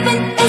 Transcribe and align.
living 0.00 0.39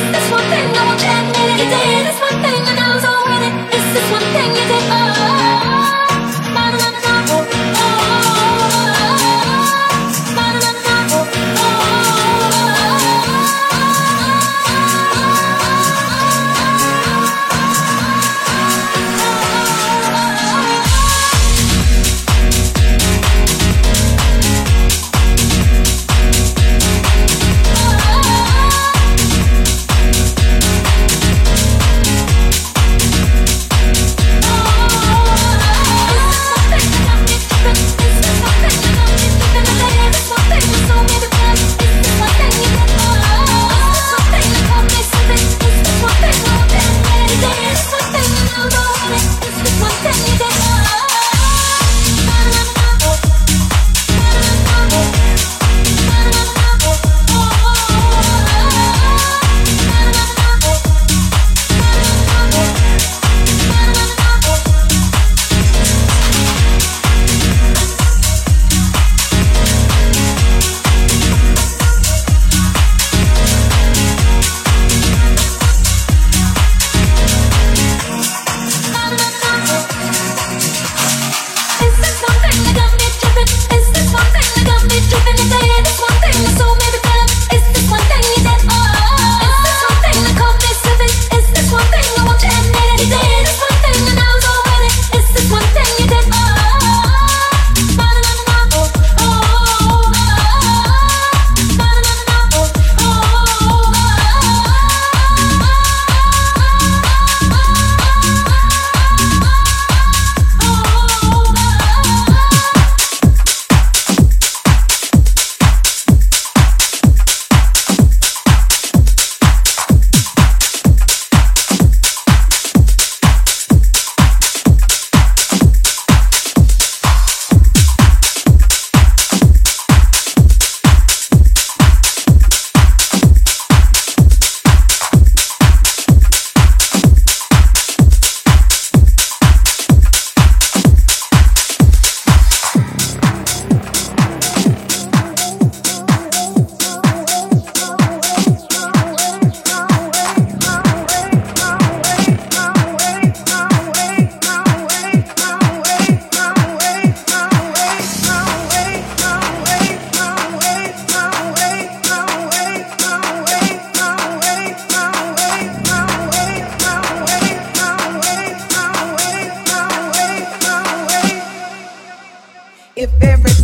come 173.08 173.61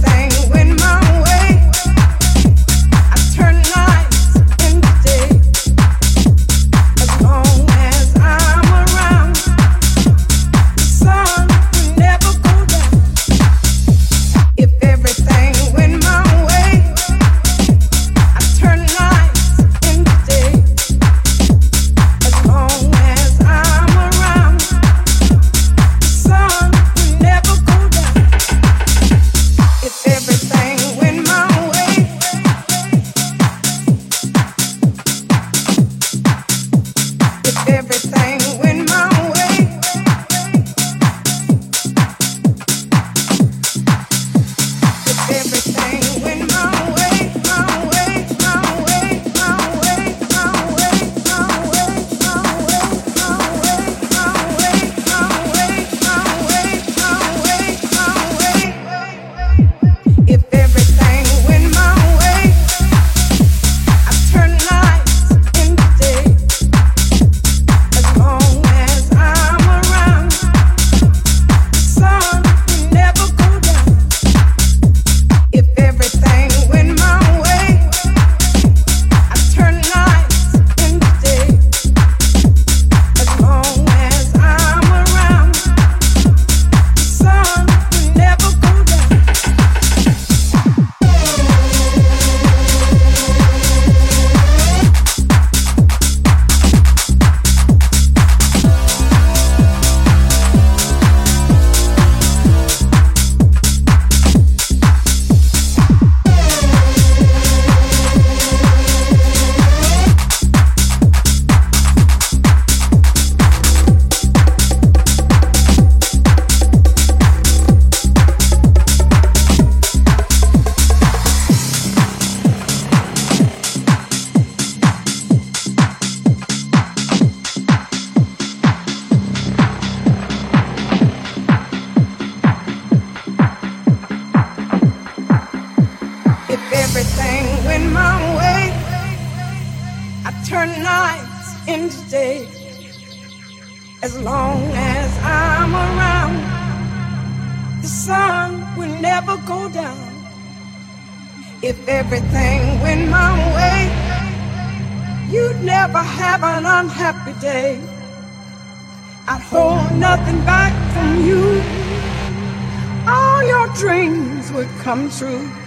true. 165.18 165.67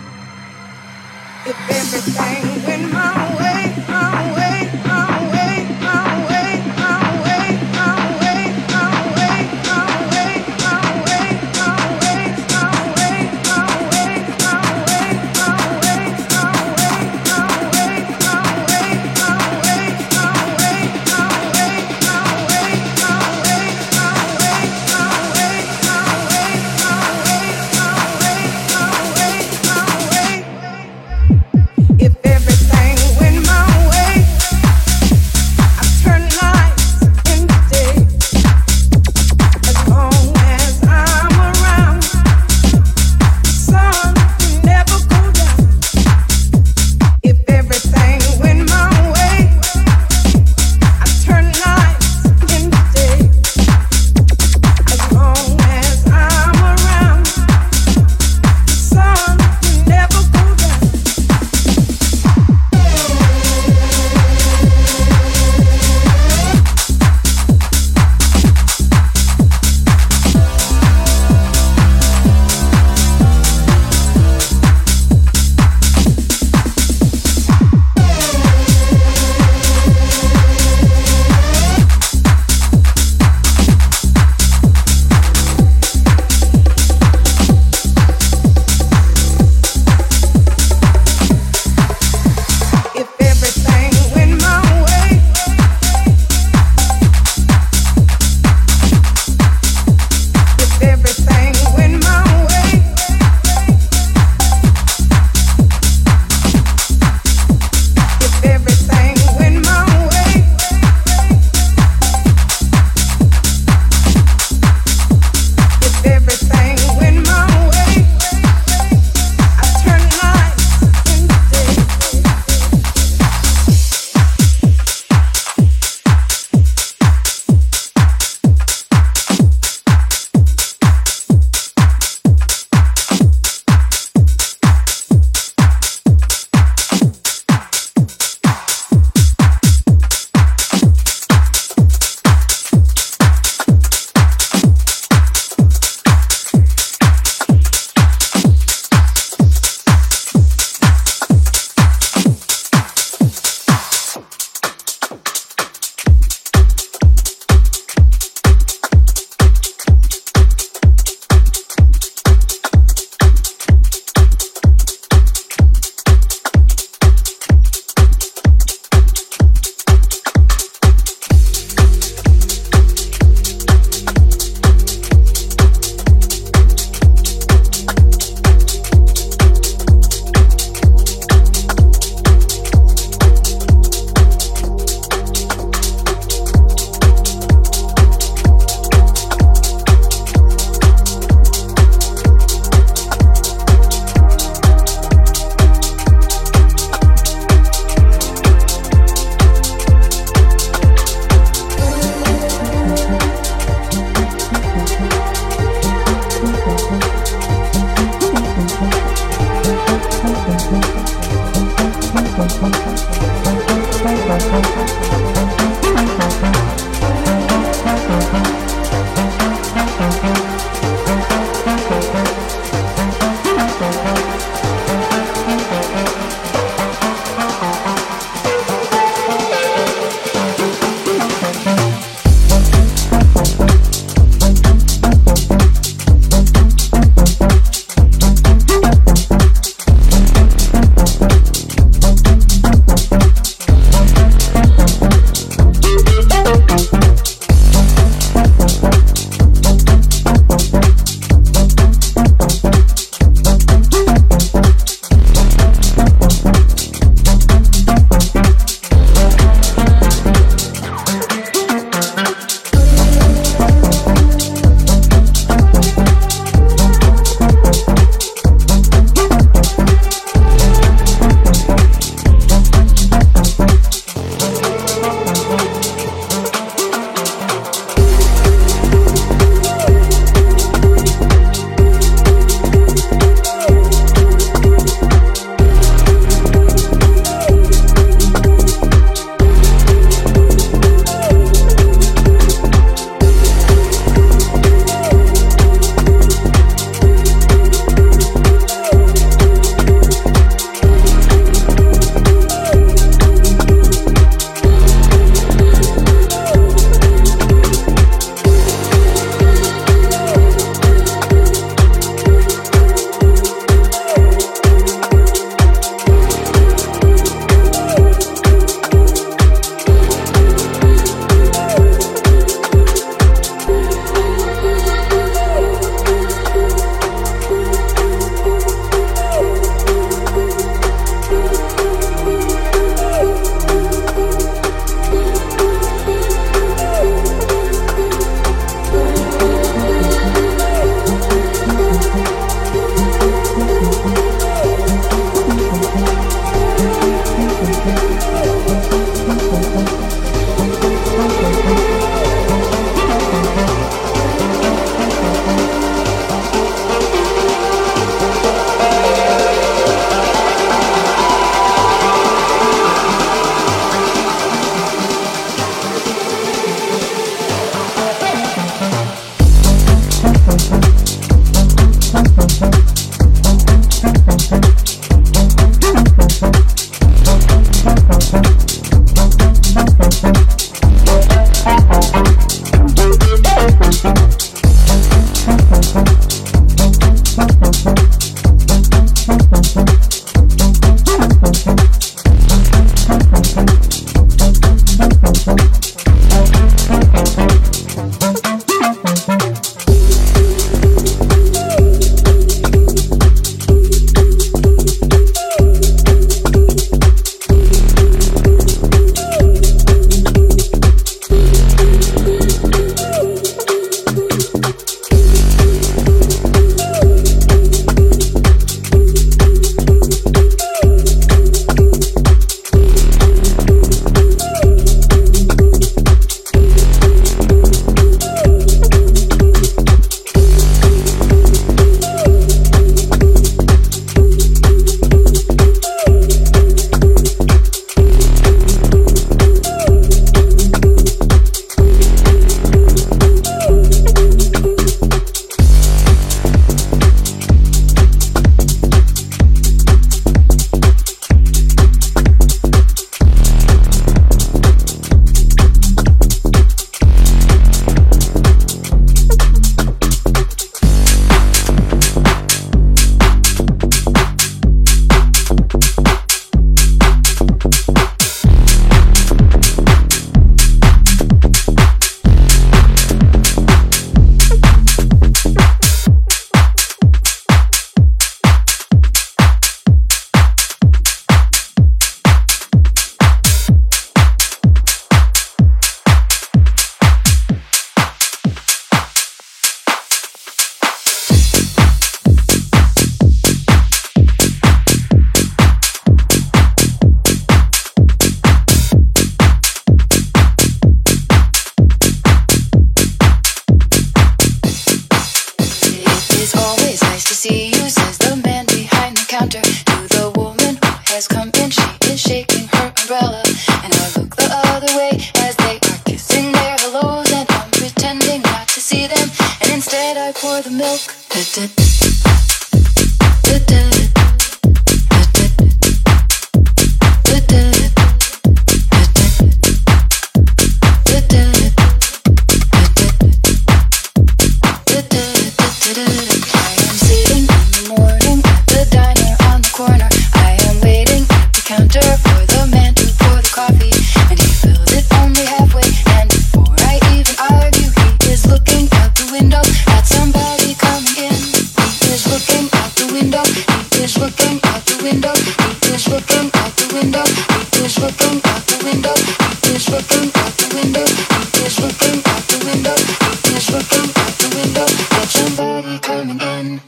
Somebody 565.30 565.98
coming 566.00 566.40
in. 566.40 566.80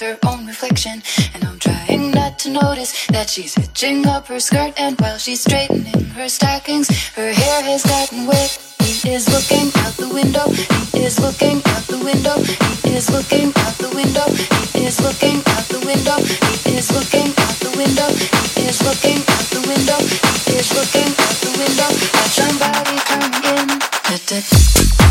Her 0.00 0.18
own 0.26 0.46
reflection 0.46 1.02
And 1.34 1.44
I'm 1.44 1.58
trying 1.58 2.10
not 2.10 2.38
to 2.40 2.50
notice 2.50 3.06
that 3.08 3.30
she's 3.30 3.54
hitching 3.54 4.06
up 4.06 4.26
her 4.28 4.40
skirt 4.40 4.74
and 4.78 5.00
while 5.00 5.18
she's 5.18 5.40
straightening 5.40 6.04
her 6.16 6.28
stockings, 6.28 6.88
her 7.14 7.32
hair 7.32 7.62
has 7.62 7.82
gotten 7.84 8.26
wet. 8.26 8.58
He 8.80 9.12
is 9.12 9.28
looking 9.28 9.70
out 9.82 9.94
the 9.96 10.08
window. 10.12 10.46
He 10.92 11.04
is 11.04 11.18
looking 11.20 11.58
out 11.72 11.84
the 11.88 11.98
window. 11.98 12.36
He 12.84 12.96
is 12.96 13.08
looking 13.10 13.52
out 13.64 13.74
the 13.78 13.90
window. 13.94 14.28
He 14.74 14.86
is 14.86 15.00
looking 15.00 15.42
out 15.54 15.66
the 15.68 15.80
window. 15.84 16.18
He 16.66 16.76
is 16.76 16.90
looking 16.92 17.32
out 17.42 17.56
the 17.64 17.72
window. 17.76 18.10
He 18.56 18.68
is 18.68 18.80
looking 18.84 19.20
out 19.32 19.46
the 19.54 19.62
window. 19.64 20.00
He 20.46 20.54
is 20.60 20.70
looking 20.76 21.10
out 21.24 21.36
the 21.40 21.52
window 21.56 21.90
at 22.20 22.30
somebody 22.30 22.96
coming 23.08 23.44
in. 23.56 25.05